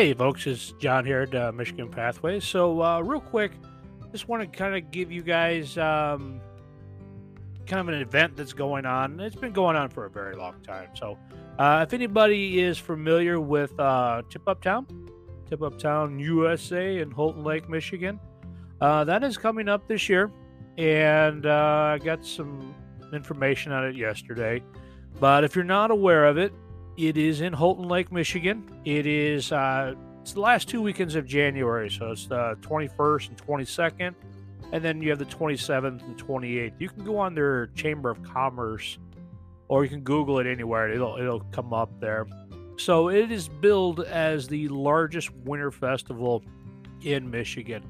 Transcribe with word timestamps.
Hey, 0.00 0.14
folks, 0.14 0.46
it's 0.46 0.72
John 0.78 1.04
here 1.04 1.20
at 1.20 1.34
uh, 1.34 1.52
Michigan 1.52 1.90
Pathways. 1.90 2.42
So, 2.42 2.80
uh, 2.82 3.00
real 3.00 3.20
quick, 3.20 3.52
just 4.12 4.28
want 4.28 4.42
to 4.42 4.48
kind 4.48 4.74
of 4.74 4.90
give 4.90 5.12
you 5.12 5.20
guys 5.20 5.76
um, 5.76 6.40
kind 7.66 7.80
of 7.80 7.88
an 7.88 8.00
event 8.00 8.34
that's 8.34 8.54
going 8.54 8.86
on. 8.86 9.20
It's 9.20 9.36
been 9.36 9.52
going 9.52 9.76
on 9.76 9.90
for 9.90 10.06
a 10.06 10.10
very 10.10 10.36
long 10.36 10.54
time. 10.62 10.88
So, 10.94 11.18
uh, 11.58 11.84
if 11.86 11.92
anybody 11.92 12.62
is 12.62 12.78
familiar 12.78 13.40
with 13.40 13.78
uh, 13.78 14.22
Tip 14.30 14.48
Up 14.48 14.62
Town, 14.62 14.86
Tip 15.50 15.60
Up 15.60 15.78
Town 15.78 16.18
USA 16.18 17.00
in 17.00 17.10
Houghton 17.10 17.44
Lake, 17.44 17.68
Michigan, 17.68 18.18
uh, 18.80 19.04
that 19.04 19.22
is 19.22 19.36
coming 19.36 19.68
up 19.68 19.86
this 19.86 20.08
year. 20.08 20.30
And 20.78 21.44
uh, 21.44 21.96
I 21.96 21.98
got 22.02 22.24
some 22.24 22.74
information 23.12 23.70
on 23.72 23.86
it 23.86 23.96
yesterday. 23.96 24.62
But 25.18 25.44
if 25.44 25.54
you're 25.54 25.62
not 25.62 25.90
aware 25.90 26.24
of 26.24 26.38
it, 26.38 26.54
it 26.96 27.16
is 27.16 27.40
in 27.40 27.52
Houghton 27.52 27.88
Lake, 27.88 28.12
Michigan. 28.12 28.68
It 28.84 29.06
is 29.06 29.52
uh, 29.52 29.94
it's 30.20 30.32
the 30.32 30.40
last 30.40 30.68
two 30.68 30.82
weekends 30.82 31.14
of 31.14 31.26
January, 31.26 31.90
so 31.90 32.10
it's 32.10 32.26
the 32.26 32.56
21st 32.60 33.28
and 33.30 33.36
22nd, 33.38 34.14
and 34.72 34.84
then 34.84 35.00
you 35.00 35.10
have 35.10 35.18
the 35.18 35.24
27th 35.24 36.02
and 36.02 36.16
28th. 36.18 36.72
You 36.78 36.88
can 36.88 37.04
go 37.04 37.18
on 37.18 37.34
their 37.34 37.68
Chamber 37.68 38.10
of 38.10 38.22
Commerce, 38.22 38.98
or 39.68 39.84
you 39.84 39.90
can 39.90 40.02
Google 40.02 40.38
it 40.38 40.46
anywhere. 40.46 40.90
It'll 40.90 41.16
it'll 41.16 41.40
come 41.52 41.72
up 41.72 41.90
there. 42.00 42.26
So 42.76 43.08
it 43.08 43.30
is 43.30 43.48
billed 43.48 44.00
as 44.00 44.48
the 44.48 44.68
largest 44.68 45.30
winter 45.44 45.70
festival 45.70 46.42
in 47.02 47.30
Michigan. 47.30 47.84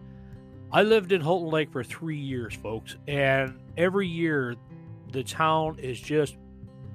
I 0.72 0.82
lived 0.82 1.12
in 1.12 1.20
Houghton 1.20 1.48
Lake 1.48 1.72
for 1.72 1.82
three 1.82 2.18
years, 2.18 2.54
folks, 2.54 2.96
and 3.08 3.58
every 3.76 4.06
year 4.06 4.54
the 5.12 5.24
town 5.24 5.78
is 5.80 6.00
just 6.00 6.36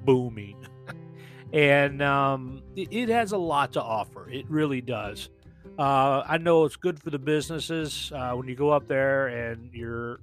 booming 0.04 0.56
and 1.56 2.02
um, 2.02 2.62
it, 2.76 3.08
has 3.08 3.32
a 3.32 3.38
lot 3.38 3.72
to 3.72 3.82
offer. 3.82 4.28
It 4.28 4.44
really 4.50 4.82
does. 4.82 5.30
Uh, 5.78 6.22
I 6.26 6.36
know 6.36 6.66
it's 6.66 6.76
good 6.76 7.00
for 7.02 7.08
the 7.08 7.18
businesses 7.18 8.12
uh, 8.14 8.32
when 8.32 8.46
you 8.46 8.54
go 8.54 8.70
up 8.70 8.86
there 8.86 9.28
and 9.28 9.70
you're 9.72 10.20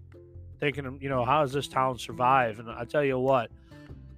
thinking, 0.59 0.99
you 1.01 1.09
know, 1.09 1.25
how 1.25 1.41
does 1.41 1.51
this 1.51 1.67
town 1.67 1.97
survive? 1.97 2.59
And 2.59 2.69
I 2.69 2.85
tell 2.85 3.03
you 3.03 3.17
what, 3.17 3.49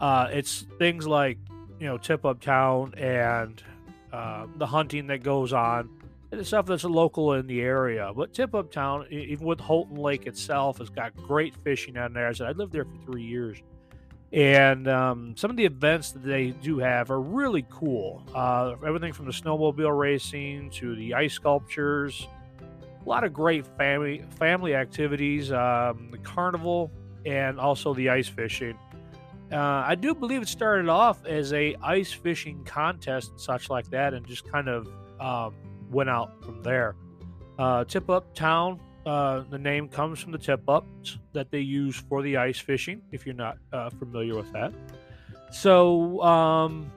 uh, 0.02 0.28
it's 0.30 0.66
things 0.78 1.08
like 1.08 1.38
you 1.80 1.88
know 1.88 1.98
Tip 1.98 2.26
Up 2.26 2.42
Town 2.42 2.94
and 2.96 3.64
uh, 4.12 4.48
the 4.58 4.66
hunting 4.66 5.08
that 5.08 5.24
goes 5.24 5.54
on. 5.54 5.90
And 6.32 6.42
the 6.42 6.44
stuff 6.44 6.66
that's 6.66 6.84
local 6.84 7.34
in 7.34 7.48
the 7.48 7.62
area. 7.62 8.12
But 8.14 8.34
Tip 8.34 8.54
Up 8.54 8.72
Town, 8.72 9.06
even 9.10 9.46
with 9.46 9.62
Houghton 9.62 9.96
Lake 9.96 10.28
itself, 10.28 10.80
has 10.80 10.90
got 10.90 11.16
great 11.16 11.56
fishing 11.64 11.98
on 11.98 12.12
there. 12.12 12.28
I 12.28 12.34
said 12.34 12.48
I 12.48 12.52
lived 12.52 12.74
there 12.74 12.84
for 12.84 12.98
three 13.06 13.24
years 13.24 13.62
and 14.34 14.88
um, 14.88 15.36
some 15.38 15.52
of 15.52 15.58
the 15.58 15.66
events 15.66 16.12
that 16.12 16.24
they 16.24 16.52
do 16.52 16.80
have 16.80 17.12
are 17.12 17.22
really 17.22 17.66
cool. 17.70 18.24
Uh, 18.34 18.76
everything 18.86 19.14
from 19.14 19.26
the 19.26 19.32
snowmobile 19.32 19.98
racing 19.98 20.70
to 20.72 20.96
the 20.96 21.14
ice 21.14 21.34
sculptures, 21.34 22.28
a 23.06 23.10
lot 23.10 23.24
of 23.24 23.34
great 23.34 23.66
family 23.78 24.24
family 24.38 24.76
activities, 24.76 25.52
um, 25.52 26.10
the 26.12 26.18
carnival, 26.18 26.92
and 27.26 27.60
also 27.60 27.94
the 27.94 28.10
ice 28.10 28.28
fishing. 28.28 28.78
Uh, 29.52 29.58
I 29.58 29.96
do 29.96 30.16
believe 30.16 30.42
it 30.42 30.48
started 30.48 30.90
off 30.90 31.24
as 31.26 31.54
a 31.54 31.76
ice 31.82 32.12
fishing 32.12 32.64
contest 32.66 33.32
and 33.32 33.40
such 33.40 33.70
like 33.70 33.90
that, 33.92 34.14
and 34.14 34.26
just 34.26 34.52
kind 34.52 34.68
of 34.68 34.88
um, 35.20 35.56
went 35.92 36.10
out 36.10 36.44
from 36.44 36.64
there. 36.64 36.96
Uh, 37.58 37.86
Tip 37.86 38.10
Up 38.10 38.34
Town 38.34 38.80
uh, 39.06 39.44
the 39.50 39.60
name 39.60 39.88
comes 39.88 40.20
from 40.20 40.32
the 40.32 40.38
tip 40.38 40.68
ups 40.68 41.18
that 41.34 41.52
they 41.52 41.60
use 41.60 41.96
for 42.10 42.22
the 42.22 42.38
ice 42.38 42.60
fishing, 42.60 43.02
if 43.12 43.26
you're 43.26 43.36
not 43.36 43.58
uh, 43.72 43.90
familiar 43.90 44.36
with 44.36 44.52
that. 44.54 44.74
So, 45.52 46.22
um, 46.22 46.92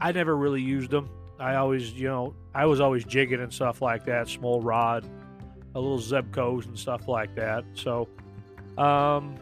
I 0.00 0.12
never 0.12 0.36
really 0.36 0.62
used 0.62 0.90
them. 0.90 1.08
I 1.40 1.56
always, 1.56 1.92
you 1.92 2.08
know, 2.08 2.34
I 2.54 2.66
was 2.66 2.80
always 2.80 3.04
jigging 3.04 3.40
and 3.40 3.52
stuff 3.52 3.80
like 3.80 4.04
that, 4.06 4.28
small 4.28 4.60
rod, 4.60 5.04
a 5.74 5.80
little 5.80 5.98
Zebcos 5.98 6.66
and 6.66 6.78
stuff 6.78 7.08
like 7.08 7.34
that. 7.36 7.64
So, 7.74 8.08
um, 8.76 9.36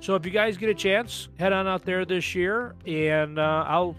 so 0.00 0.14
if 0.14 0.24
you 0.24 0.30
guys 0.30 0.56
get 0.56 0.70
a 0.70 0.74
chance, 0.74 1.28
head 1.38 1.52
on 1.52 1.66
out 1.66 1.84
there 1.84 2.04
this 2.04 2.34
year, 2.34 2.74
and 2.86 3.38
uh, 3.38 3.64
I'll 3.66 3.96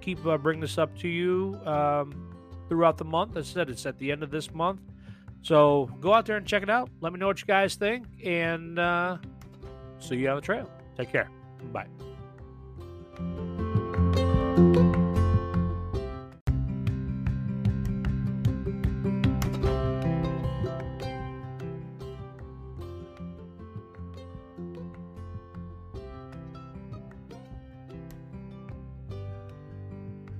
keep 0.00 0.24
uh, 0.26 0.36
bring 0.36 0.60
this 0.60 0.78
up 0.78 0.96
to 0.98 1.08
you 1.08 1.58
um, 1.64 2.34
throughout 2.68 2.98
the 2.98 3.04
month. 3.04 3.36
As 3.36 3.50
I 3.50 3.52
said, 3.54 3.70
it's 3.70 3.86
at 3.86 3.98
the 3.98 4.10
end 4.10 4.22
of 4.22 4.30
this 4.30 4.52
month. 4.52 4.80
So 5.44 5.90
go 6.00 6.14
out 6.14 6.24
there 6.24 6.38
and 6.38 6.46
check 6.46 6.62
it 6.62 6.70
out. 6.70 6.88
Let 7.02 7.12
me 7.12 7.18
know 7.18 7.26
what 7.26 7.38
you 7.38 7.46
guys 7.46 7.74
think, 7.74 8.06
and 8.24 8.78
uh, 8.78 9.18
see 9.98 10.16
you 10.16 10.30
on 10.30 10.36
the 10.36 10.40
trail. 10.40 10.70
Take 10.96 11.12
care. 11.12 11.28
Bye. 11.70 11.86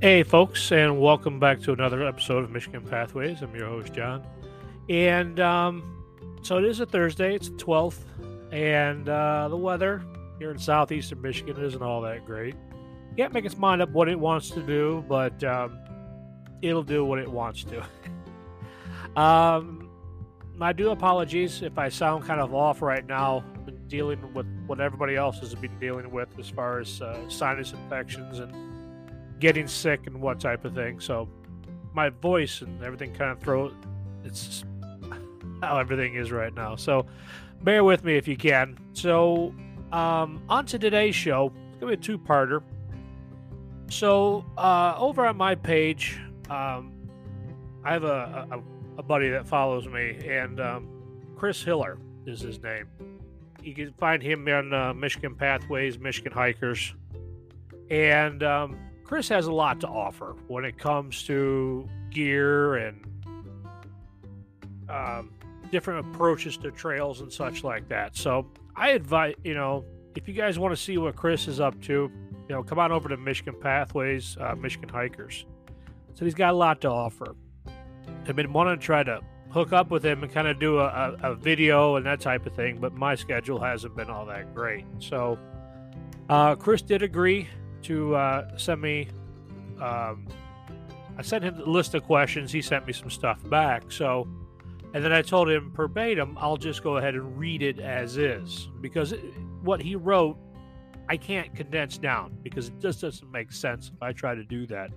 Hey, 0.00 0.22
folks, 0.22 0.72
and 0.72 0.98
welcome 0.98 1.38
back 1.38 1.60
to 1.62 1.72
another 1.72 2.06
episode 2.06 2.44
of 2.44 2.50
Michigan 2.50 2.82
Pathways. 2.82 3.42
I'm 3.42 3.54
your 3.54 3.68
host, 3.68 3.92
John. 3.92 4.22
And 4.88 5.40
um, 5.40 6.04
so 6.42 6.58
it 6.58 6.64
is 6.64 6.80
a 6.80 6.86
Thursday. 6.86 7.34
It's 7.34 7.48
the 7.48 7.56
12th. 7.56 8.00
And 8.52 9.08
uh, 9.08 9.48
the 9.48 9.56
weather 9.56 10.02
here 10.38 10.50
in 10.50 10.58
southeastern 10.58 11.20
Michigan 11.22 11.62
isn't 11.62 11.82
all 11.82 12.02
that 12.02 12.24
great. 12.26 12.54
Can't 13.16 13.32
make 13.32 13.44
its 13.44 13.56
mind 13.56 13.82
up 13.82 13.90
what 13.90 14.08
it 14.08 14.18
wants 14.18 14.50
to 14.50 14.62
do, 14.62 15.04
but 15.08 15.42
um, 15.44 15.78
it'll 16.62 16.82
do 16.82 17.04
what 17.04 17.18
it 17.18 17.30
wants 17.30 17.64
to. 17.64 19.20
um, 19.20 19.88
I 20.60 20.72
do 20.72 20.90
apologies 20.90 21.62
if 21.62 21.78
I 21.78 21.88
sound 21.88 22.24
kind 22.24 22.40
of 22.40 22.54
off 22.54 22.82
right 22.82 23.06
now. 23.06 23.44
Been 23.64 23.86
dealing 23.88 24.32
with 24.34 24.46
what 24.66 24.80
everybody 24.80 25.16
else 25.16 25.38
has 25.40 25.54
been 25.54 25.78
dealing 25.78 26.10
with 26.10 26.28
as 26.38 26.48
far 26.48 26.80
as 26.80 27.00
uh, 27.00 27.28
sinus 27.28 27.72
infections 27.72 28.38
and 28.38 28.54
getting 29.40 29.66
sick 29.66 30.06
and 30.06 30.20
what 30.20 30.40
type 30.40 30.64
of 30.64 30.74
thing. 30.74 31.00
So 31.00 31.28
my 31.92 32.10
voice 32.10 32.60
and 32.62 32.82
everything 32.82 33.14
kind 33.14 33.30
of 33.30 33.40
throw 33.40 33.72
it's 34.24 34.64
how 35.68 35.78
everything 35.78 36.14
is 36.14 36.32
right 36.32 36.54
now. 36.54 36.76
So 36.76 37.06
bear 37.62 37.84
with 37.84 38.04
me 38.04 38.16
if 38.16 38.28
you 38.28 38.36
can. 38.36 38.78
So 38.92 39.54
um, 39.92 40.42
on 40.48 40.66
to 40.66 40.78
today's 40.78 41.14
show, 41.14 41.52
it's 41.68 41.78
gonna 41.78 41.92
be 41.92 41.98
a 41.98 42.02
two-parter. 42.02 42.62
So 43.90 44.44
uh, 44.56 44.94
over 44.96 45.26
on 45.26 45.36
my 45.36 45.54
page, 45.54 46.18
um, 46.50 46.92
I 47.84 47.92
have 47.92 48.04
a, 48.04 48.48
a, 48.50 48.62
a, 48.98 49.02
buddy 49.02 49.28
that 49.30 49.46
follows 49.46 49.86
me, 49.86 50.18
and 50.26 50.58
um, 50.60 50.88
Chris 51.36 51.62
Hiller 51.62 51.98
is 52.26 52.40
his 52.40 52.62
name. 52.62 52.86
You 53.62 53.74
can 53.74 53.92
find 53.94 54.22
him 54.22 54.48
on 54.48 54.72
uh, 54.72 54.94
Michigan 54.94 55.34
Pathways, 55.34 55.98
Michigan 55.98 56.32
Hikers, 56.32 56.94
and 57.90 58.42
um, 58.42 58.78
Chris 59.04 59.28
has 59.28 59.46
a 59.46 59.52
lot 59.52 59.80
to 59.80 59.88
offer 59.88 60.34
when 60.48 60.64
it 60.64 60.78
comes 60.78 61.22
to 61.24 61.88
gear 62.10 62.76
and 62.76 63.06
um, 64.88 65.30
different 65.70 66.06
approaches 66.06 66.56
to 66.58 66.70
trails 66.70 67.20
and 67.20 67.32
such 67.32 67.64
like 67.64 67.88
that. 67.88 68.16
So 68.16 68.46
I 68.76 68.90
advise, 68.90 69.34
you 69.44 69.54
know, 69.54 69.84
if 70.14 70.28
you 70.28 70.34
guys 70.34 70.58
want 70.58 70.74
to 70.74 70.80
see 70.80 70.98
what 70.98 71.16
Chris 71.16 71.48
is 71.48 71.60
up 71.60 71.80
to, 71.82 71.92
you 71.92 72.10
know, 72.48 72.62
come 72.62 72.78
on 72.78 72.92
over 72.92 73.08
to 73.08 73.16
Michigan 73.16 73.54
Pathways, 73.60 74.36
uh, 74.40 74.54
Michigan 74.54 74.88
Hikers. 74.88 75.46
So 76.14 76.24
he's 76.24 76.34
got 76.34 76.54
a 76.54 76.56
lot 76.56 76.80
to 76.82 76.88
offer. 76.88 77.34
I've 78.26 78.36
been 78.36 78.52
wanting 78.52 78.78
to 78.78 78.84
try 78.84 79.02
to 79.02 79.20
hook 79.50 79.72
up 79.72 79.90
with 79.90 80.04
him 80.04 80.22
and 80.22 80.32
kind 80.32 80.48
of 80.48 80.58
do 80.58 80.78
a, 80.78 80.86
a, 81.22 81.30
a 81.30 81.34
video 81.34 81.96
and 81.96 82.06
that 82.06 82.20
type 82.20 82.44
of 82.46 82.54
thing, 82.54 82.78
but 82.80 82.92
my 82.92 83.14
schedule 83.14 83.60
hasn't 83.60 83.96
been 83.96 84.10
all 84.10 84.26
that 84.26 84.54
great. 84.54 84.84
So 84.98 85.38
uh, 86.28 86.56
Chris 86.56 86.82
did 86.82 87.02
agree 87.02 87.48
to 87.82 88.14
uh, 88.14 88.56
send 88.56 88.80
me. 88.80 89.08
Um, 89.80 90.26
I 91.16 91.22
sent 91.22 91.44
him 91.44 91.60
a 91.60 91.70
list 91.70 91.94
of 91.94 92.02
questions. 92.02 92.50
He 92.50 92.62
sent 92.62 92.86
me 92.86 92.92
some 92.92 93.10
stuff 93.10 93.38
back. 93.48 93.92
So 93.92 94.26
and 94.94 95.04
then 95.04 95.12
I 95.12 95.22
told 95.22 95.50
him 95.50 95.72
verbatim, 95.74 96.38
I'll 96.40 96.56
just 96.56 96.84
go 96.84 96.98
ahead 96.98 97.14
and 97.14 97.36
read 97.36 97.62
it 97.62 97.80
as 97.80 98.16
is 98.16 98.68
because 98.80 99.10
it, 99.10 99.20
what 99.62 99.80
he 99.80 99.96
wrote, 99.96 100.38
I 101.08 101.16
can't 101.16 101.52
condense 101.54 101.98
down 101.98 102.38
because 102.44 102.68
it 102.68 102.78
just 102.78 103.00
doesn't 103.00 103.30
make 103.30 103.50
sense 103.50 103.90
if 103.92 104.00
I 104.00 104.12
try 104.12 104.36
to 104.36 104.44
do 104.44 104.68
that. 104.68 104.90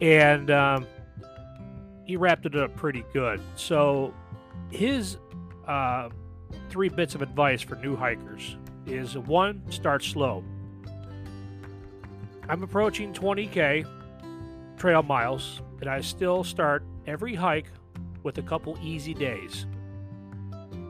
And 0.00 0.50
um, 0.50 0.88
he 2.04 2.16
wrapped 2.16 2.46
it 2.46 2.56
up 2.56 2.74
pretty 2.74 3.04
good. 3.12 3.40
So 3.54 4.12
his 4.70 5.18
uh, 5.68 6.08
three 6.68 6.88
bits 6.88 7.14
of 7.14 7.22
advice 7.22 7.62
for 7.62 7.76
new 7.76 7.94
hikers 7.94 8.56
is 8.86 9.16
one, 9.16 9.62
start 9.70 10.02
slow. 10.02 10.42
I'm 12.48 12.64
approaching 12.64 13.12
20K 13.12 13.86
trail 14.76 15.02
miles, 15.04 15.62
and 15.80 15.88
I 15.88 16.00
still 16.00 16.42
start 16.42 16.84
every 17.06 17.36
hike 17.36 17.70
with 18.26 18.38
a 18.38 18.42
couple 18.42 18.76
easy 18.82 19.14
days. 19.14 19.66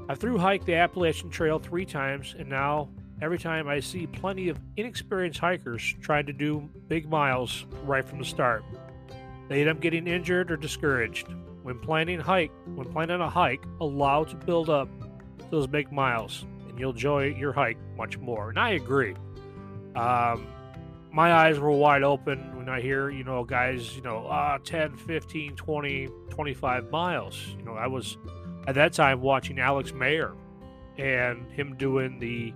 I 0.08 0.14
through 0.14 0.38
hiked 0.38 0.64
the 0.64 0.76
Appalachian 0.76 1.28
Trail 1.28 1.58
three 1.58 1.84
times, 1.84 2.34
and 2.36 2.48
now 2.48 2.88
every 3.20 3.38
time 3.38 3.68
I 3.68 3.78
see 3.80 4.06
plenty 4.06 4.48
of 4.48 4.58
inexperienced 4.78 5.38
hikers 5.38 5.94
trying 6.00 6.24
to 6.26 6.32
do 6.32 6.66
big 6.88 7.10
miles 7.10 7.66
right 7.84 8.08
from 8.08 8.20
the 8.20 8.24
start. 8.24 8.64
They 9.48 9.60
end 9.60 9.68
up 9.68 9.80
getting 9.80 10.06
injured 10.06 10.50
or 10.50 10.56
discouraged. 10.56 11.28
When 11.62 11.78
planning 11.78 12.20
hike, 12.20 12.52
when 12.74 12.90
planning 12.90 13.20
a 13.20 13.28
hike, 13.28 13.64
allow 13.82 14.24
to 14.24 14.34
build 14.34 14.70
up 14.70 14.88
those 15.50 15.66
big 15.66 15.92
miles, 15.92 16.46
and 16.68 16.78
you'll 16.80 16.92
enjoy 16.92 17.26
your 17.26 17.52
hike 17.52 17.78
much 17.98 18.16
more. 18.16 18.48
And 18.48 18.58
I 18.58 18.70
agree. 18.70 19.14
Um, 19.94 20.46
my 21.16 21.32
eyes 21.32 21.58
were 21.58 21.70
wide 21.70 22.02
open 22.02 22.54
when 22.58 22.68
I 22.68 22.82
hear, 22.82 23.08
you 23.08 23.24
know, 23.24 23.42
guys, 23.42 23.96
you 23.96 24.02
know, 24.02 24.26
uh, 24.26 24.58
10, 24.62 24.98
15, 24.98 25.56
20, 25.56 26.08
25 26.28 26.90
miles. 26.90 27.42
You 27.56 27.64
know, 27.64 27.72
I 27.72 27.86
was 27.86 28.18
at 28.66 28.74
that 28.74 28.92
time 28.92 29.22
watching 29.22 29.58
Alex 29.58 29.94
Mayer 29.94 30.34
and 30.98 31.50
him 31.52 31.74
doing 31.78 32.18
the 32.18 32.52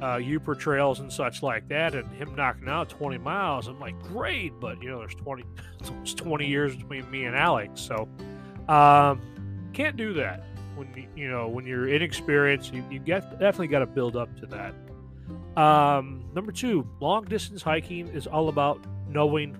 uh, 0.00 0.16
Yooper 0.16 0.58
trails 0.58 1.00
and 1.00 1.12
such 1.12 1.42
like 1.42 1.68
that, 1.68 1.94
and 1.94 2.10
him 2.14 2.34
knocking 2.34 2.70
out 2.70 2.88
20 2.88 3.18
miles. 3.18 3.66
I'm 3.66 3.78
like, 3.78 4.00
great, 4.02 4.58
but 4.58 4.82
you 4.82 4.88
know, 4.88 5.00
there's 5.00 5.14
20, 5.16 5.44
it's 6.00 6.14
20 6.14 6.46
years 6.46 6.74
between 6.74 7.10
me 7.10 7.26
and 7.26 7.36
Alex, 7.36 7.82
so 7.82 8.08
um, 8.72 9.20
can't 9.74 9.98
do 9.98 10.14
that 10.14 10.42
when 10.74 10.88
you, 10.96 11.06
you 11.14 11.30
know 11.30 11.48
when 11.48 11.66
you're 11.66 11.88
inexperienced. 11.88 12.72
You, 12.72 12.82
you 12.90 12.98
get 12.98 13.38
definitely 13.38 13.68
got 13.68 13.80
to 13.80 13.86
build 13.86 14.16
up 14.16 14.34
to 14.40 14.46
that. 14.46 14.74
Um, 15.58 16.22
number 16.36 16.52
two, 16.52 16.86
long 17.00 17.24
distance 17.24 17.62
hiking 17.62 18.06
is 18.06 18.28
all 18.28 18.48
about 18.48 18.78
knowing 19.08 19.54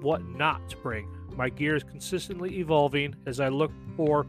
what 0.00 0.24
not 0.24 0.66
to 0.70 0.76
bring. 0.78 1.06
My 1.36 1.50
gear 1.50 1.76
is 1.76 1.84
consistently 1.84 2.60
evolving 2.60 3.14
as 3.26 3.38
I 3.38 3.48
look 3.48 3.70
for 3.94 4.26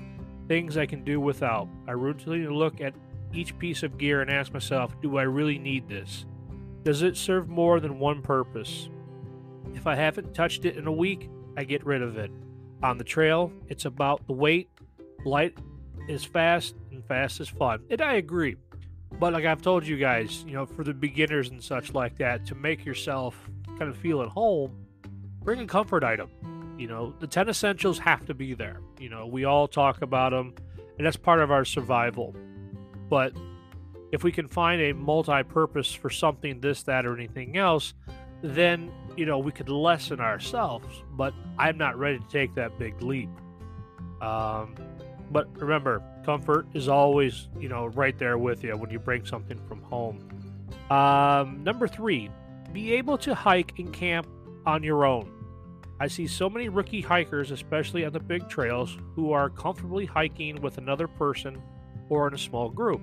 things 0.49 0.75
I 0.75 0.85
can 0.85 1.05
do 1.05 1.21
without. 1.21 1.69
I 1.87 1.91
routinely 1.91 2.53
look 2.53 2.81
at 2.81 2.95
each 3.31 3.57
piece 3.57 3.81
of 3.81 3.97
gear 3.97 4.19
and 4.19 4.29
ask 4.29 4.51
myself, 4.51 4.93
do 5.01 5.17
I 5.17 5.21
really 5.21 5.57
need 5.57 5.87
this? 5.87 6.25
Does 6.83 7.01
it 7.01 7.15
serve 7.15 7.47
more 7.47 7.79
than 7.79 7.97
one 7.97 8.21
purpose? 8.21 8.89
If 9.73 9.87
I 9.87 9.95
haven't 9.95 10.33
touched 10.33 10.65
it 10.65 10.75
in 10.75 10.85
a 10.85 10.91
week, 10.91 11.29
I 11.55 11.63
get 11.63 11.85
rid 11.85 12.01
of 12.01 12.17
it. 12.17 12.29
On 12.83 12.97
the 12.97 13.05
trail, 13.05 13.53
it's 13.69 13.85
about 13.85 14.27
the 14.27 14.33
weight. 14.33 14.69
Light 15.23 15.57
is 16.09 16.25
fast, 16.25 16.75
and 16.91 17.05
fast 17.05 17.39
is 17.39 17.47
fun. 17.47 17.83
And 17.89 18.01
I 18.01 18.15
agree. 18.15 18.57
But 19.19 19.33
like 19.33 19.45
I've 19.45 19.61
told 19.61 19.85
you 19.85 19.97
guys, 19.97 20.43
you 20.47 20.53
know, 20.53 20.65
for 20.65 20.83
the 20.83 20.93
beginners 20.93 21.49
and 21.49 21.61
such 21.61 21.93
like 21.93 22.17
that, 22.19 22.45
to 22.47 22.55
make 22.55 22.85
yourself 22.85 23.35
kind 23.77 23.89
of 23.89 23.97
feel 23.97 24.21
at 24.21 24.29
home, 24.29 24.75
bring 25.43 25.59
a 25.59 25.67
comfort 25.67 26.03
item. 26.03 26.29
You 26.77 26.87
know, 26.87 27.13
the 27.19 27.27
10 27.27 27.49
essentials 27.49 27.99
have 27.99 28.25
to 28.27 28.33
be 28.33 28.53
there. 28.53 28.79
You 28.97 29.09
know, 29.09 29.27
we 29.27 29.43
all 29.43 29.67
talk 29.67 30.01
about 30.01 30.31
them, 30.31 30.55
and 30.97 31.05
that's 31.05 31.17
part 31.17 31.41
of 31.41 31.51
our 31.51 31.65
survival. 31.65 32.33
But 33.09 33.33
if 34.13 34.23
we 34.23 34.31
can 34.31 34.47
find 34.47 34.81
a 34.81 34.93
multi 34.93 35.43
purpose 35.43 35.91
for 35.91 36.09
something, 36.09 36.61
this, 36.61 36.83
that, 36.83 37.05
or 37.05 37.13
anything 37.13 37.57
else, 37.57 37.93
then, 38.41 38.89
you 39.17 39.25
know, 39.25 39.39
we 39.39 39.51
could 39.51 39.67
lessen 39.67 40.21
ourselves. 40.21 41.03
But 41.11 41.33
I'm 41.57 41.77
not 41.77 41.99
ready 41.99 42.19
to 42.19 42.27
take 42.29 42.55
that 42.55 42.79
big 42.79 43.01
leap. 43.01 43.29
Um, 44.21 44.75
but 45.31 45.47
remember, 45.59 46.01
comfort 46.25 46.67
is 46.73 46.87
always, 46.87 47.47
you 47.59 47.69
know, 47.69 47.87
right 47.87 48.17
there 48.17 48.37
with 48.37 48.63
you 48.63 48.75
when 48.75 48.89
you 48.89 48.99
bring 48.99 49.25
something 49.25 49.59
from 49.67 49.81
home. 49.83 50.27
Um, 50.89 51.63
number 51.63 51.87
three, 51.87 52.29
be 52.73 52.93
able 52.93 53.17
to 53.19 53.35
hike 53.35 53.77
and 53.77 53.93
camp 53.93 54.27
on 54.65 54.83
your 54.83 55.05
own. 55.05 55.31
I 55.99 56.07
see 56.07 56.27
so 56.27 56.49
many 56.49 56.69
rookie 56.69 57.01
hikers, 57.01 57.51
especially 57.51 58.05
on 58.05 58.13
the 58.13 58.19
big 58.19 58.47
trails, 58.47 58.97
who 59.15 59.33
are 59.33 59.49
comfortably 59.49 60.05
hiking 60.05 60.61
with 60.61 60.77
another 60.77 61.07
person 61.07 61.61
or 62.07 62.27
in 62.27 62.33
a 62.33 62.37
small 62.37 62.69
group. 62.69 63.01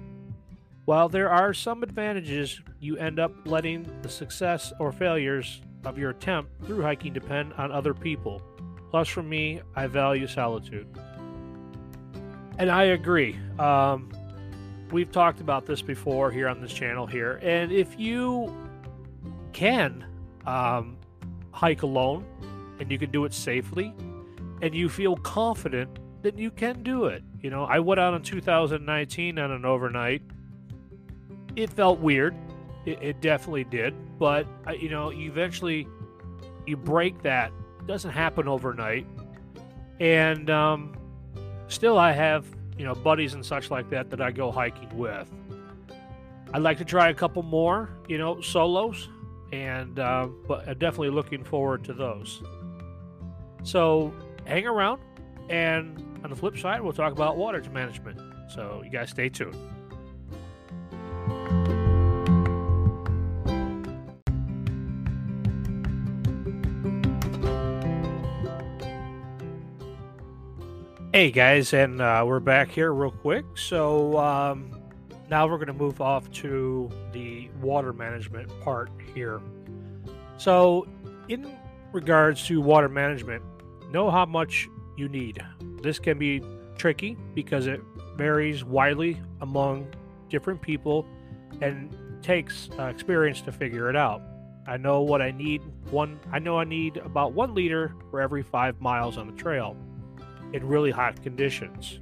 While 0.87 1.09
there 1.09 1.31
are 1.31 1.53
some 1.53 1.83
advantages, 1.83 2.61
you 2.81 2.97
end 2.97 3.19
up 3.19 3.33
letting 3.45 3.91
the 4.03 4.09
success 4.09 4.73
or 4.79 4.93
failures 4.93 5.61
of 5.85 5.99
your 5.99 6.11
attempt 6.11 6.65
through 6.65 6.83
hiking 6.83 7.13
depend 7.13 7.53
on 7.55 7.71
other 7.71 7.93
people. 7.93 8.41
Plus, 8.91 9.09
for 9.09 9.23
me, 9.23 9.61
I 9.75 9.89
value 9.89 10.27
solitude. 10.27 10.87
And 12.59 12.71
I 12.71 12.85
agree. 12.85 13.39
Um, 13.59 14.11
we've 14.91 15.13
talked 15.13 15.41
about 15.41 15.67
this 15.67 15.83
before 15.83 16.31
here 16.31 16.49
on 16.49 16.61
this 16.61 16.73
channel 16.73 17.07
here. 17.07 17.39
And 17.43 17.71
if 17.71 17.99
you 17.99 18.55
can 19.53 20.05
um, 20.47 20.97
hike 21.51 21.83
alone 21.83 22.25
and 22.81 22.91
you 22.91 22.99
can 22.99 23.11
do 23.11 23.25
it 23.25 23.35
safely 23.35 23.95
and 24.63 24.75
you 24.75 24.89
feel 24.89 25.17
confident, 25.17 25.99
then 26.23 26.39
you 26.39 26.51
can 26.51 26.83
do 26.83 27.07
it. 27.07 27.23
You 27.43 27.51
know, 27.51 27.65
I 27.65 27.79
went 27.79 28.01
out 28.01 28.15
in 28.15 28.23
2019 28.23 29.39
on 29.39 29.51
an 29.51 29.65
overnight. 29.65 30.23
It 31.57 31.71
felt 31.71 32.01
weird. 32.01 32.35
It, 32.87 33.03
it 33.03 33.21
definitely 33.21 33.65
did. 33.65 33.95
But, 34.19 34.47
you 34.81 34.89
know, 34.89 35.13
eventually 35.13 35.87
you 36.67 36.77
break 36.77 37.23
that. 37.23 37.53
It 37.81 37.87
doesn't 37.87 38.13
happen 38.13 38.49
overnight. 38.49 39.07
And, 40.01 40.49
um, 40.49 40.97
still 41.69 41.99
I 41.99 42.13
have 42.13 42.47
you 42.79 42.85
know 42.85 42.95
buddies 42.95 43.35
and 43.35 43.45
such 43.45 43.71
like 43.71 43.89
that 43.91 44.11
that 44.11 44.21
I 44.21 44.31
go 44.31 44.51
hiking 44.51 44.97
with. 44.97 45.29
I'd 46.53 46.63
like 46.63 46.79
to 46.79 46.85
try 46.85 47.09
a 47.09 47.15
couple 47.15 47.43
more, 47.43 47.91
you 48.09 48.19
know, 48.19 48.41
solos, 48.41 49.09
and 49.53 49.99
uh, 49.99 50.29
but 50.47 50.69
I'm 50.69 50.79
definitely 50.79 51.11
looking 51.11 51.45
forward 51.45 51.85
to 51.85 51.93
those. 51.93 52.43
So 53.65 54.15
hang 54.45 54.67
around, 54.67 55.03
and 55.49 55.99
on 56.23 56.31
the 56.31 56.37
flip 56.37 56.57
side, 56.57 56.81
we'll 56.81 56.93
talk 56.93 57.13
about 57.13 57.37
water 57.37 57.63
management. 57.73 58.21
So 58.49 58.83
you 58.85 58.91
guys 58.91 59.11
stay 59.11 59.29
tuned. 59.29 59.57
Hey 71.17 71.31
guys, 71.31 71.73
and 71.73 72.03
uh, 72.03 72.25
we're 72.27 72.41
back 72.41 72.69
here 72.69 72.93
real 72.93 73.11
quick. 73.11 73.47
So 73.55 74.19
um, 74.19 74.71
now 75.31 75.47
we're 75.47 75.57
going 75.57 75.69
to 75.69 75.73
move 75.73 76.03
off 76.03 76.31
to 76.43 76.91
the 77.13 77.49
water 77.59 77.95
management 77.95 78.51
part 78.61 78.91
here. 79.15 79.41
So, 80.37 80.87
in 81.31 81.51
regards 81.91 82.47
to 82.49 82.61
water 82.61 82.91
management, 82.91 83.43
know 83.91 84.11
how 84.11 84.27
much 84.27 84.69
you 84.99 85.09
need. 85.09 85.43
This 85.81 85.99
can 85.99 86.19
be 86.19 86.43
tricky 86.77 87.17
because 87.35 87.67
it 87.67 87.81
varies 88.19 88.63
widely 88.63 89.19
among 89.41 89.89
different 90.29 90.61
people 90.61 91.07
and 91.63 91.97
takes 92.21 92.69
uh, 92.79 92.89
experience 92.89 93.41
to 93.41 93.53
figure 93.53 93.89
it 93.89 93.97
out. 93.97 94.21
I 94.67 94.77
know 94.77 95.01
what 95.01 95.23
I 95.23 95.31
need. 95.31 95.63
One, 95.91 96.21
I 96.31 96.41
know 96.41 96.59
I 96.59 96.65
need 96.65 96.99
about 96.99 97.33
one 97.33 97.55
liter 97.55 97.95
for 98.11 98.21
every 98.21 98.43
five 98.43 98.83
miles 98.83 99.17
on 99.17 99.27
the 99.27 99.33
trail 99.33 99.79
in 100.53 100.67
really 100.67 100.91
hot 100.91 101.23
conditions. 101.23 102.01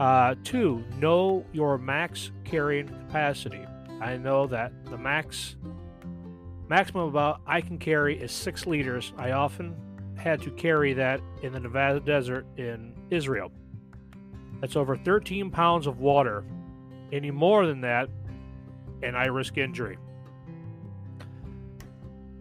Uh, 0.00 0.34
two, 0.42 0.84
know 0.98 1.44
your 1.52 1.78
max 1.78 2.30
carrying 2.44 2.88
capacity. 2.88 3.64
I 4.00 4.16
know 4.16 4.46
that 4.48 4.72
the 4.86 4.98
max 4.98 5.56
maximum 6.68 7.08
about 7.08 7.40
I 7.46 7.60
can 7.60 7.78
carry 7.78 8.18
is 8.18 8.32
six 8.32 8.66
liters. 8.66 9.12
I 9.16 9.32
often 9.32 9.76
had 10.16 10.40
to 10.42 10.50
carry 10.50 10.94
that 10.94 11.20
in 11.42 11.52
the 11.52 11.60
Nevada 11.60 12.00
desert 12.00 12.46
in 12.56 12.94
Israel. 13.10 13.52
That's 14.60 14.76
over 14.76 14.96
13 14.96 15.50
pounds 15.50 15.86
of 15.86 15.98
water. 15.98 16.44
Any 17.12 17.30
more 17.30 17.66
than 17.66 17.80
that, 17.82 18.08
and 19.02 19.16
I 19.16 19.26
risk 19.26 19.58
injury. 19.58 19.98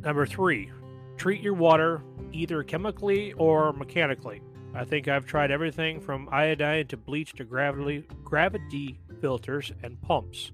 Number 0.04 0.26
three, 0.26 0.72
treat 1.18 1.42
your 1.42 1.54
water 1.54 2.02
either 2.32 2.64
chemically 2.64 3.34
or 3.34 3.74
mechanically. 3.74 4.42
I 4.74 4.86
think 4.86 5.08
I've 5.08 5.26
tried 5.26 5.52
everything 5.52 6.00
from 6.00 6.30
iodine 6.32 6.88
to 6.88 6.98
bleach 6.98 7.34
to 7.34 7.44
gravity, 7.44 8.08
gravity 8.24 9.00
filters 9.20 9.74
and 9.84 10.02
pumps. 10.02 10.52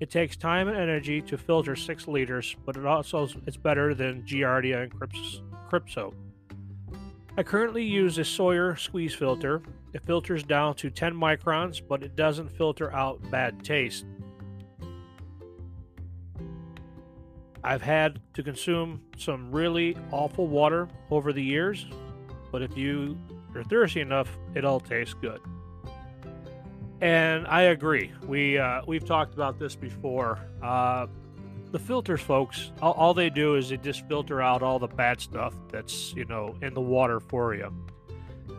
It 0.00 0.10
takes 0.10 0.36
time 0.36 0.68
and 0.68 0.76
energy 0.76 1.22
to 1.22 1.38
filter 1.38 1.74
six 1.74 2.06
liters, 2.06 2.56
but 2.66 2.76
it 2.76 2.84
also 2.84 3.28
it's 3.46 3.56
better 3.56 3.94
than 3.94 4.22
Giardia 4.22 4.82
and 4.82 4.92
Crypto. 5.68 6.12
I 7.36 7.42
currently 7.42 7.84
use 7.84 8.18
a 8.18 8.24
Sawyer 8.24 8.76
squeeze 8.76 9.14
filter. 9.14 9.62
It 9.92 10.04
filters 10.04 10.42
down 10.42 10.74
to 10.76 10.90
10 10.90 11.14
microns, 11.14 11.80
but 11.86 12.02
it 12.02 12.16
doesn't 12.16 12.50
filter 12.50 12.92
out 12.92 13.20
bad 13.30 13.64
taste. 13.64 14.04
I've 17.62 17.82
had 17.82 18.20
to 18.34 18.42
consume 18.42 19.00
some 19.16 19.50
really 19.50 19.96
awful 20.12 20.48
water 20.48 20.86
over 21.10 21.32
the 21.32 21.42
years, 21.42 21.86
but 22.52 22.60
if 22.60 22.76
you 22.76 23.16
you're 23.54 23.64
thirsty 23.64 24.00
enough, 24.00 24.28
it 24.54 24.64
all 24.64 24.80
tastes 24.80 25.14
good. 25.14 25.40
And 27.00 27.46
I 27.46 27.62
agree. 27.62 28.12
We 28.26 28.58
uh, 28.58 28.82
we've 28.86 29.04
talked 29.04 29.34
about 29.34 29.58
this 29.58 29.76
before. 29.76 30.38
Uh, 30.62 31.06
the 31.70 31.78
filters, 31.78 32.20
folks, 32.20 32.70
all, 32.80 32.92
all, 32.92 33.14
they 33.14 33.30
do 33.30 33.56
is 33.56 33.68
they 33.68 33.76
just 33.76 34.06
filter 34.06 34.40
out 34.40 34.62
all 34.62 34.78
the 34.78 34.86
bad 34.86 35.20
stuff 35.20 35.54
that's 35.70 36.14
you 36.14 36.24
know 36.24 36.54
in 36.62 36.72
the 36.72 36.80
water 36.80 37.20
for 37.20 37.54
you. 37.54 37.72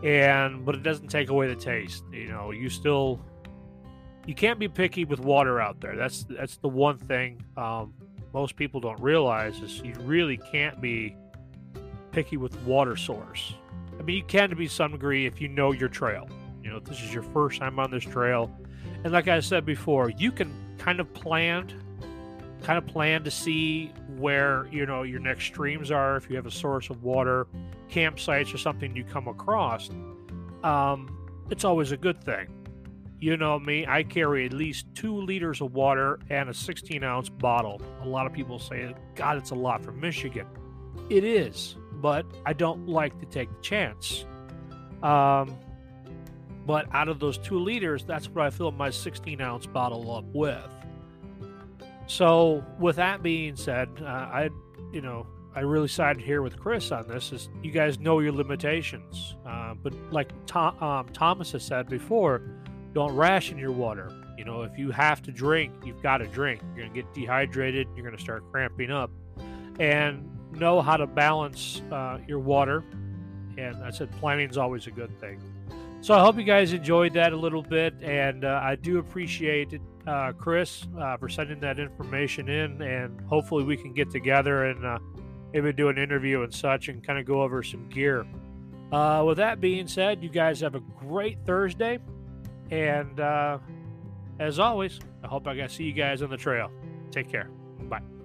And 0.02 0.64
but 0.64 0.74
it 0.74 0.82
doesn't 0.82 1.08
take 1.08 1.30
away 1.30 1.48
the 1.48 1.56
taste. 1.56 2.04
You 2.12 2.28
know, 2.28 2.50
you 2.50 2.68
still 2.68 3.20
you 4.26 4.34
can't 4.34 4.58
be 4.58 4.68
picky 4.68 5.04
with 5.04 5.20
water 5.20 5.60
out 5.60 5.80
there. 5.80 5.96
That's 5.96 6.24
that's 6.24 6.58
the 6.58 6.68
one 6.68 6.98
thing 6.98 7.42
um, 7.56 7.94
most 8.32 8.56
people 8.56 8.80
don't 8.80 9.00
realize 9.00 9.60
is 9.60 9.80
you 9.80 9.94
really 10.00 10.36
can't 10.36 10.80
be 10.80 11.16
picky 12.12 12.36
with 12.36 12.54
water 12.62 12.96
source. 12.96 13.54
I 13.98 14.02
mean, 14.02 14.16
you 14.16 14.24
can 14.24 14.50
to 14.50 14.56
be 14.56 14.68
some 14.68 14.92
degree 14.92 15.26
if 15.26 15.40
you 15.40 15.48
know 15.48 15.72
your 15.72 15.88
trail. 15.88 16.28
You 16.62 16.70
know, 16.70 16.80
this 16.80 17.00
is 17.00 17.12
your 17.12 17.22
first 17.22 17.60
time 17.60 17.78
on 17.78 17.90
this 17.90 18.04
trail, 18.04 18.50
and 19.04 19.12
like 19.12 19.28
I 19.28 19.40
said 19.40 19.64
before, 19.64 20.10
you 20.10 20.32
can 20.32 20.52
kind 20.78 21.00
of 21.00 21.12
plan, 21.14 21.72
kind 22.62 22.78
of 22.78 22.86
plan 22.86 23.24
to 23.24 23.30
see 23.30 23.92
where 24.16 24.66
you 24.72 24.86
know 24.86 25.02
your 25.02 25.20
next 25.20 25.44
streams 25.44 25.90
are 25.90 26.16
if 26.16 26.28
you 26.28 26.36
have 26.36 26.46
a 26.46 26.50
source 26.50 26.90
of 26.90 27.02
water, 27.02 27.46
campsites 27.90 28.52
or 28.52 28.58
something 28.58 28.96
you 28.96 29.04
come 29.04 29.28
across. 29.28 29.90
Um, 30.62 31.16
it's 31.50 31.64
always 31.64 31.92
a 31.92 31.96
good 31.96 32.22
thing. 32.22 32.48
You 33.18 33.36
know 33.36 33.58
me, 33.58 33.86
I 33.86 34.02
carry 34.02 34.44
at 34.44 34.52
least 34.52 34.86
two 34.94 35.16
liters 35.16 35.62
of 35.62 35.72
water 35.72 36.18
and 36.28 36.50
a 36.50 36.54
16 36.54 37.02
ounce 37.02 37.28
bottle. 37.30 37.80
A 38.02 38.08
lot 38.08 38.26
of 38.26 38.32
people 38.32 38.58
say, 38.58 38.94
God, 39.14 39.38
it's 39.38 39.50
a 39.50 39.54
lot 39.54 39.82
from 39.82 40.00
Michigan. 40.00 40.46
It 41.08 41.24
is, 41.24 41.76
but 42.00 42.26
I 42.44 42.52
don't 42.52 42.88
like 42.88 43.18
to 43.20 43.26
take 43.26 43.48
the 43.50 43.60
chance. 43.60 44.24
Um, 45.02 45.56
but 46.66 46.86
out 46.92 47.08
of 47.08 47.20
those 47.20 47.38
two 47.38 47.58
liters, 47.58 48.04
that's 48.04 48.28
what 48.28 48.44
I 48.44 48.50
fill 48.50 48.72
my 48.72 48.90
16 48.90 49.40
ounce 49.40 49.66
bottle 49.66 50.14
up 50.14 50.24
with. 50.32 50.68
So, 52.08 52.64
with 52.78 52.96
that 52.96 53.22
being 53.22 53.56
said, 53.56 53.88
uh, 54.00 54.04
I, 54.04 54.50
you 54.92 55.00
know, 55.00 55.26
I 55.56 55.60
really 55.60 55.88
sided 55.88 56.22
here 56.22 56.42
with 56.42 56.58
Chris 56.58 56.92
on 56.92 57.08
this. 57.08 57.32
Is 57.32 57.48
you 57.62 57.72
guys 57.72 57.98
know 57.98 58.20
your 58.20 58.32
limitations, 58.32 59.36
uh, 59.46 59.74
but 59.74 59.94
like 60.12 60.30
Tom, 60.46 60.80
um, 60.82 61.08
Thomas 61.12 61.52
has 61.52 61.64
said 61.64 61.88
before, 61.88 62.42
don't 62.92 63.14
ration 63.14 63.58
your 63.58 63.72
water. 63.72 64.12
You 64.36 64.44
know, 64.44 64.62
if 64.62 64.78
you 64.78 64.90
have 64.90 65.22
to 65.22 65.32
drink, 65.32 65.72
you've 65.84 66.02
got 66.02 66.18
to 66.18 66.26
drink. 66.26 66.60
You're 66.76 66.86
to 66.86 66.92
get 66.92 67.12
dehydrated. 67.14 67.88
You're 67.96 68.04
to 68.10 68.22
start 68.22 68.44
cramping 68.52 68.90
up. 68.90 69.10
And 69.80 70.30
know 70.58 70.82
how 70.82 70.96
to 70.96 71.06
balance 71.06 71.82
uh, 71.90 72.18
your 72.26 72.38
water. 72.38 72.84
And 73.58 73.76
I 73.82 73.90
said 73.90 74.10
planning 74.12 74.50
is 74.50 74.58
always 74.58 74.86
a 74.86 74.90
good 74.90 75.18
thing. 75.20 75.40
So 76.00 76.14
I 76.14 76.20
hope 76.20 76.36
you 76.36 76.44
guys 76.44 76.72
enjoyed 76.72 77.14
that 77.14 77.32
a 77.32 77.36
little 77.36 77.62
bit. 77.62 77.94
And 78.02 78.44
uh, 78.44 78.60
I 78.62 78.76
do 78.76 78.98
appreciate 78.98 79.72
it, 79.72 79.80
uh, 80.06 80.32
Chris, 80.32 80.86
uh, 80.98 81.16
for 81.16 81.28
sending 81.28 81.58
that 81.60 81.78
information 81.78 82.48
in. 82.48 82.80
And 82.82 83.20
hopefully 83.22 83.64
we 83.64 83.76
can 83.76 83.92
get 83.92 84.10
together 84.10 84.66
and 84.66 84.84
uh, 84.84 84.98
maybe 85.52 85.72
do 85.72 85.88
an 85.88 85.98
interview 85.98 86.42
and 86.42 86.54
such 86.54 86.88
and 86.88 87.04
kind 87.04 87.18
of 87.18 87.24
go 87.24 87.42
over 87.42 87.62
some 87.62 87.88
gear. 87.88 88.26
Uh, 88.92 89.24
with 89.26 89.38
that 89.38 89.60
being 89.60 89.88
said, 89.88 90.22
you 90.22 90.28
guys 90.28 90.60
have 90.60 90.74
a 90.74 90.80
great 90.80 91.38
Thursday. 91.44 91.98
And 92.70 93.18
as 94.38 94.58
always, 94.58 95.00
I 95.24 95.28
hope 95.28 95.46
I 95.46 95.56
can 95.56 95.68
see 95.68 95.84
you 95.84 95.92
guys 95.92 96.22
on 96.22 96.30
the 96.30 96.36
trail. 96.36 96.70
Take 97.10 97.30
care. 97.30 97.48
Bye. 97.88 98.15